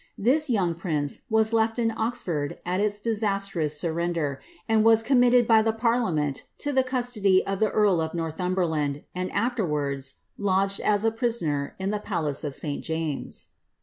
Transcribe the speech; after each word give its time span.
This 0.17 0.49
young 0.49 0.73
prince 0.73 1.21
was 1.29 1.53
left 1.53 1.77
io 1.77 1.91
Oxford 1.95 2.57
at 2.65 2.79
its 2.79 2.99
disastrous 2.99 3.79
surrender, 3.79 4.41
and 4.67 4.83
was 4.83 5.03
committed 5.03 5.47
by 5.47 5.61
the 5.61 5.73
parliament 5.73 6.45
to 6.57 6.71
the 6.71 6.81
custody 6.81 7.45
of 7.45 7.59
tlie 7.59 7.69
earl 7.71 8.01
of 8.01 8.15
Northumberland, 8.15 9.03
and 9.13 9.31
afterwards 9.31 10.15
lodged 10.39 10.79
u 10.79 10.85
a 11.07 11.11
prisoner 11.11 11.75
in 11.77 11.91
the 11.91 11.99
palace 11.99 12.43
of 12.43 12.55
St. 12.55 12.83
James. 12.83 13.49